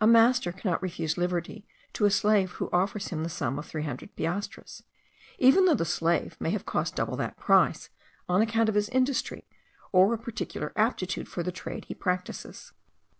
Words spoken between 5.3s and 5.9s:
even though the